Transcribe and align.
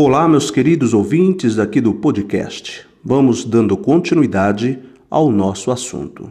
Olá, 0.00 0.28
meus 0.28 0.48
queridos 0.48 0.94
ouvintes 0.94 1.56
daqui 1.56 1.80
do 1.80 1.92
podcast. 1.92 2.86
Vamos 3.04 3.44
dando 3.44 3.76
continuidade 3.76 4.78
ao 5.10 5.28
nosso 5.28 5.72
assunto. 5.72 6.30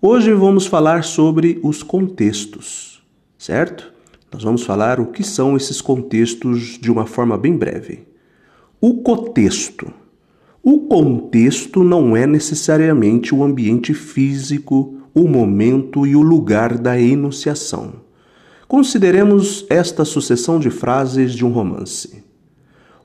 Hoje 0.00 0.32
vamos 0.32 0.66
falar 0.66 1.02
sobre 1.02 1.58
os 1.64 1.82
contextos, 1.82 3.02
certo? 3.36 3.92
Nós 4.32 4.44
vamos 4.44 4.62
falar 4.62 5.00
o 5.00 5.06
que 5.06 5.24
são 5.24 5.56
esses 5.56 5.80
contextos 5.80 6.78
de 6.80 6.92
uma 6.92 7.06
forma 7.06 7.36
bem 7.36 7.56
breve. 7.56 8.06
O 8.80 9.02
contexto. 9.02 9.92
O 10.62 10.82
contexto 10.82 11.82
não 11.82 12.16
é 12.16 12.24
necessariamente 12.24 13.34
o 13.34 13.42
ambiente 13.42 13.94
físico, 13.94 14.94
o 15.12 15.26
momento 15.26 16.06
e 16.06 16.14
o 16.14 16.22
lugar 16.22 16.78
da 16.78 16.96
enunciação. 16.96 17.94
Consideremos 18.68 19.66
esta 19.68 20.04
sucessão 20.04 20.60
de 20.60 20.70
frases 20.70 21.34
de 21.34 21.44
um 21.44 21.50
romance. 21.50 22.27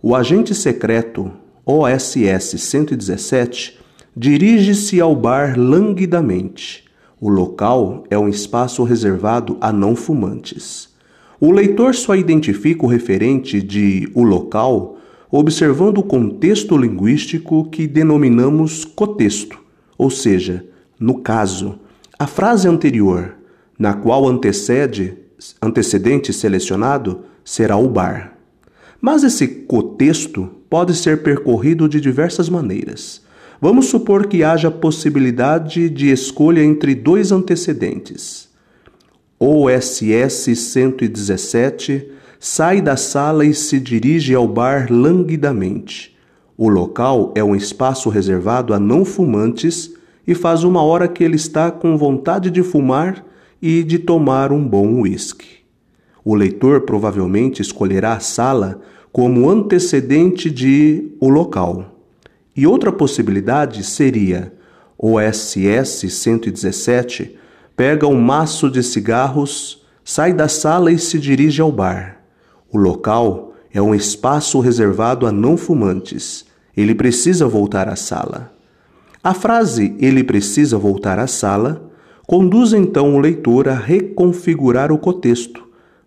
O 0.06 0.18
agente 0.18 0.54
secreto 0.54 1.32
OSS 1.66 2.60
117 2.60 3.80
dirige-se 4.14 5.00
ao 5.00 5.16
bar 5.16 5.58
languidamente. 5.58 6.84
O 7.22 7.30
local 7.30 8.04
é 8.10 8.20
um 8.20 8.28
espaço 8.28 8.84
reservado 8.84 9.58
a 9.62 9.72
não 9.72 9.96
fumantes. 9.96 10.90
O 11.40 11.54
leitor 11.54 11.96
só 11.96 12.18
identifica 12.18 12.86
o 12.86 12.90
referente 12.90 13.62
de 13.62 14.12
o 14.14 14.24
local 14.24 14.98
observando 15.32 16.00
o 16.00 16.04
contexto 16.04 16.76
linguístico 16.76 17.70
que 17.70 17.88
denominamos 17.88 18.84
cotexto, 18.84 19.58
ou 19.98 20.10
seja, 20.10 20.66
no 21.00 21.20
caso, 21.20 21.80
a 22.20 22.28
frase 22.28 22.68
anterior, 22.68 23.38
na 23.80 23.94
qual 23.94 24.28
antecede 24.28 25.18
antecedente 25.62 26.34
selecionado, 26.34 27.22
será 27.46 27.78
o 27.78 27.88
bar. 27.88 28.33
Mas 29.06 29.22
esse 29.22 29.46
cotexto 29.46 30.50
pode 30.70 30.96
ser 30.96 31.24
percorrido 31.24 31.90
de 31.90 32.00
diversas 32.00 32.48
maneiras. 32.48 33.22
Vamos 33.60 33.88
supor 33.88 34.28
que 34.28 34.46
haja 34.46 34.72
possibilidade 34.72 35.90
de 35.90 36.10
escolha 36.10 36.64
entre 36.64 36.96
dois 36.96 37.30
antecedentes. 37.30 38.48
OSS 39.38 40.56
117 40.56 42.12
sai 42.40 42.82
da 42.82 42.96
sala 42.96 43.46
e 43.46 43.54
se 43.54 43.78
dirige 43.78 44.34
ao 44.34 44.48
bar 44.48 44.88
languidamente. 44.90 46.16
O 46.58 46.70
local 46.70 47.34
é 47.36 47.44
um 47.44 47.58
espaço 47.58 48.08
reservado 48.08 48.74
a 48.74 48.80
não 48.80 49.04
fumantes 49.04 49.94
e 50.26 50.34
faz 50.34 50.64
uma 50.64 50.82
hora 50.82 51.10
que 51.10 51.26
ele 51.26 51.36
está 51.36 51.70
com 51.70 51.98
vontade 51.98 52.50
de 52.50 52.64
fumar 52.64 53.22
e 53.62 53.84
de 53.84 54.00
tomar 54.00 54.54
um 54.54 54.66
bom 54.66 55.02
uísque. 55.02 55.63
O 56.24 56.36
leitor 56.36 56.82
provavelmente 56.82 57.62
escolherá 57.62 58.14
a 58.14 58.20
sala 58.20 58.82
como 59.12 59.50
antecedente 59.50 60.50
de 60.50 61.12
o 61.20 61.30
local. 61.30 62.00
E 62.56 62.66
outra 62.66 62.92
possibilidade 62.92 63.84
seria 63.84 64.54
o 64.98 65.20
SS 65.20 66.10
117 66.10 67.36
pega 67.76 68.08
um 68.08 68.20
maço 68.22 68.70
de 68.70 68.84
cigarros, 68.84 69.84
sai 70.04 70.32
da 70.32 70.48
sala 70.48 70.92
e 70.92 71.00
se 71.00 71.20
dirige 71.20 71.62
ao 71.62 71.72
bar. 71.72 72.22
O 72.72 72.78
local 72.78 73.54
é 73.74 73.82
um 73.82 73.94
espaço 73.94 74.60
reservado 74.60 75.26
a 75.26 75.32
não 75.32 75.58
fumantes. 75.58 76.46
Ele 76.78 76.96
precisa 76.96 77.48
voltar 77.48 77.90
à 77.90 77.96
sala. 77.96 78.52
A 79.24 79.34
frase 79.34 79.96
ele 80.00 80.24
precisa 80.24 80.78
voltar 80.78 81.18
à 81.20 81.28
sala 81.28 81.90
conduz 82.26 82.74
então 82.74 83.16
o 83.16 83.20
leitor 83.20 83.68
a 83.68 83.76
reconfigurar 83.76 84.92
o 84.92 84.98
contexto, 84.98 85.63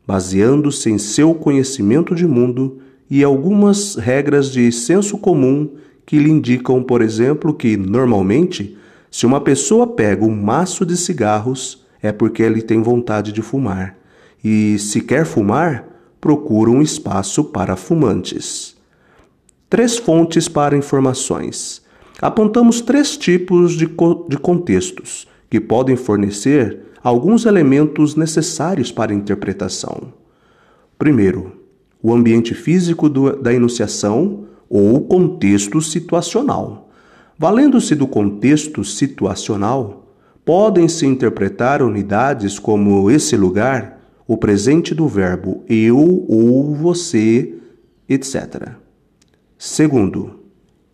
baseando-se 0.06 0.90
em 0.90 0.98
seu 0.98 1.34
conhecimento 1.34 2.14
de 2.14 2.26
mundo 2.26 2.78
e 3.10 3.24
algumas 3.24 3.96
regras 3.96 4.50
de 4.50 4.70
senso 4.70 5.18
comum 5.18 5.68
que 6.04 6.18
lhe 6.18 6.30
indicam, 6.30 6.82
por 6.82 7.02
exemplo, 7.02 7.52
que 7.52 7.76
normalmente, 7.76 8.76
se 9.10 9.26
uma 9.26 9.40
pessoa 9.40 9.86
pega 9.86 10.24
um 10.24 10.34
maço 10.34 10.86
de 10.86 10.96
cigarros, 10.96 11.84
é 12.00 12.12
porque 12.12 12.42
ele 12.42 12.62
tem 12.62 12.80
vontade 12.80 13.32
de 13.32 13.42
fumar, 13.42 13.98
e 14.44 14.78
se 14.78 15.00
quer 15.00 15.24
fumar, 15.26 15.84
procura 16.20 16.70
um 16.70 16.80
espaço 16.80 17.44
para 17.44 17.74
fumantes. 17.74 18.76
Três 19.68 19.98
fontes 19.98 20.48
para 20.48 20.76
informações. 20.76 21.82
Apontamos 22.20 22.80
três 22.80 23.16
tipos 23.16 23.72
de, 23.72 23.86
co 23.86 24.26
de 24.28 24.38
contextos 24.38 25.26
que 25.50 25.60
podem 25.60 25.96
fornecer 25.96 26.80
alguns 27.06 27.46
elementos 27.46 28.16
necessários 28.16 28.90
para 28.90 29.12
a 29.12 29.14
interpretação. 29.14 30.12
Primeiro, 30.98 31.52
o 32.02 32.12
ambiente 32.12 32.52
físico 32.52 33.08
do, 33.08 33.40
da 33.40 33.54
enunciação 33.54 34.46
ou 34.68 35.00
contexto 35.02 35.80
situacional. 35.80 36.90
Valendo-se 37.38 37.94
do 37.94 38.08
contexto 38.08 38.82
situacional, 38.82 40.12
podem-se 40.44 41.06
interpretar 41.06 41.80
unidades 41.80 42.58
como 42.58 43.08
esse 43.08 43.36
lugar, 43.36 44.00
o 44.26 44.36
presente 44.36 44.92
do 44.92 45.06
verbo 45.06 45.62
eu 45.68 46.26
ou 46.28 46.74
você, 46.74 47.54
etc. 48.08 48.70
Segundo, 49.56 50.40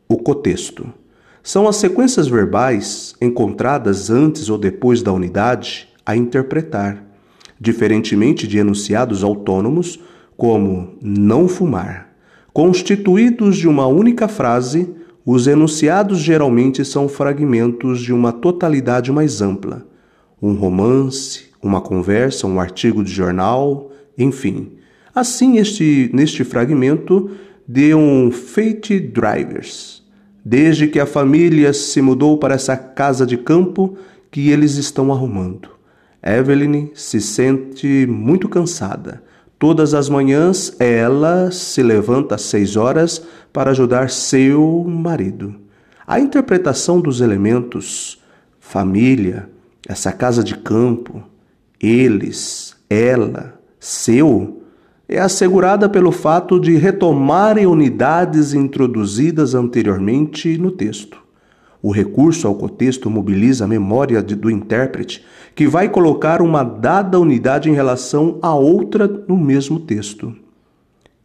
o 0.06 0.18
contexto. 0.18 0.92
São 1.42 1.66
as 1.66 1.76
sequências 1.76 2.28
verbais 2.28 3.14
encontradas 3.18 4.10
antes 4.10 4.50
ou 4.50 4.58
depois 4.58 5.02
da 5.02 5.10
unidade 5.10 5.90
a 6.04 6.16
interpretar, 6.16 7.04
diferentemente 7.60 8.46
de 8.46 8.58
enunciados 8.58 9.22
autônomos 9.22 10.00
como 10.36 10.94
não 11.00 11.46
fumar. 11.46 12.12
Constituídos 12.52 13.56
de 13.56 13.68
uma 13.68 13.86
única 13.86 14.28
frase, 14.28 14.92
os 15.24 15.46
enunciados 15.46 16.18
geralmente 16.18 16.84
são 16.84 17.08
fragmentos 17.08 18.00
de 18.00 18.12
uma 18.12 18.32
totalidade 18.32 19.12
mais 19.12 19.40
ampla. 19.40 19.86
Um 20.40 20.54
romance, 20.54 21.44
uma 21.62 21.80
conversa, 21.80 22.46
um 22.46 22.58
artigo 22.58 23.04
de 23.04 23.10
jornal, 23.10 23.92
enfim. 24.18 24.72
Assim, 25.14 25.58
este, 25.58 26.10
neste 26.12 26.42
fragmento 26.42 27.30
de 27.66 27.94
um 27.94 28.30
Fate 28.32 28.98
Drivers. 28.98 30.02
Desde 30.44 30.88
que 30.88 30.98
a 30.98 31.06
família 31.06 31.72
se 31.72 32.02
mudou 32.02 32.36
para 32.36 32.54
essa 32.54 32.76
casa 32.76 33.24
de 33.24 33.36
campo 33.36 33.96
que 34.30 34.50
eles 34.50 34.74
estão 34.74 35.12
arrumando. 35.12 35.68
Evelyn 36.22 36.90
se 36.94 37.20
sente 37.20 38.06
muito 38.06 38.48
cansada 38.48 39.22
Todas 39.62 39.94
as 39.94 40.08
manhãs 40.08 40.74
ela 40.80 41.52
se 41.52 41.84
levanta 41.84 42.34
às 42.34 42.42
seis 42.42 42.74
horas 42.74 43.24
para 43.52 43.70
ajudar 43.70 44.10
seu 44.10 44.84
marido. 44.88 45.54
A 46.04 46.18
interpretação 46.18 47.00
dos 47.00 47.20
elementos 47.20 48.20
família, 48.58 49.48
essa 49.88 50.10
casa 50.10 50.42
de 50.42 50.56
campo, 50.56 51.22
eles, 51.80 52.74
ela, 52.90 53.56
seu, 53.78 54.64
é 55.08 55.20
assegurada 55.20 55.88
pelo 55.88 56.10
fato 56.10 56.58
de 56.58 56.74
retomarem 56.74 57.64
unidades 57.64 58.54
introduzidas 58.54 59.54
anteriormente 59.54 60.58
no 60.58 60.72
texto. 60.72 61.21
O 61.82 61.90
recurso 61.90 62.46
ao 62.46 62.54
contexto 62.54 63.10
mobiliza 63.10 63.64
a 63.64 63.68
memória 63.68 64.22
do 64.22 64.48
intérprete, 64.48 65.24
que 65.52 65.66
vai 65.66 65.88
colocar 65.88 66.40
uma 66.40 66.62
dada 66.62 67.18
unidade 67.18 67.68
em 67.68 67.74
relação 67.74 68.38
a 68.40 68.54
outra 68.54 69.08
no 69.26 69.36
mesmo 69.36 69.80
texto. 69.80 70.32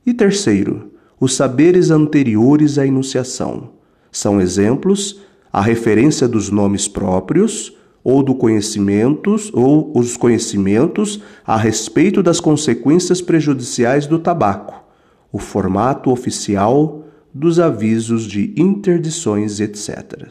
E 0.03 0.13
terceiro, 0.13 0.91
os 1.19 1.35
saberes 1.35 1.91
anteriores 1.91 2.79
à 2.79 2.87
enunciação. 2.87 3.69
São 4.11 4.41
exemplos 4.41 5.21
a 5.53 5.61
referência 5.61 6.27
dos 6.27 6.49
nomes 6.49 6.87
próprios 6.87 7.75
ou 8.03 8.23
do 8.23 8.33
conhecimentos 8.33 9.51
ou 9.53 9.91
os 9.95 10.17
conhecimentos 10.17 11.21
a 11.45 11.57
respeito 11.57 12.23
das 12.23 12.39
consequências 12.39 13.21
prejudiciais 13.21 14.07
do 14.07 14.17
tabaco, 14.17 14.83
o 15.31 15.37
formato 15.37 16.09
oficial 16.09 17.03
dos 17.33 17.59
avisos 17.59 18.23
de 18.23 18.53
interdições, 18.57 19.59
etc. 19.59 20.27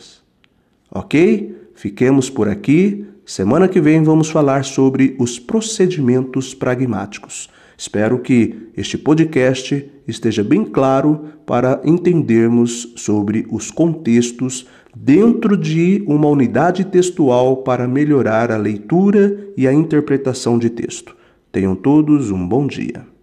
Ok? 0.90 1.54
Fiquemos 1.74 2.30
por 2.30 2.48
aqui. 2.48 3.04
Semana 3.24 3.68
que 3.68 3.80
vem 3.80 4.02
vamos 4.02 4.30
falar 4.30 4.64
sobre 4.64 5.16
os 5.18 5.38
procedimentos 5.38 6.54
pragmáticos. 6.54 7.50
Espero 7.76 8.18
que 8.20 8.70
este 8.76 8.96
podcast 8.96 9.90
esteja 10.08 10.42
bem 10.42 10.64
claro 10.64 11.26
para 11.44 11.80
entendermos 11.84 12.94
sobre 12.96 13.46
os 13.50 13.70
contextos 13.70 14.66
dentro 14.96 15.56
de 15.56 16.02
uma 16.06 16.28
unidade 16.28 16.84
textual 16.84 17.58
para 17.58 17.86
melhorar 17.86 18.50
a 18.50 18.56
leitura 18.56 19.50
e 19.56 19.68
a 19.68 19.72
interpretação 19.72 20.58
de 20.58 20.70
texto. 20.70 21.14
Tenham 21.52 21.76
todos 21.76 22.30
um 22.30 22.48
bom 22.48 22.66
dia. 22.66 23.15